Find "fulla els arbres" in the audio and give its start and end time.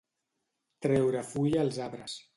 1.33-2.21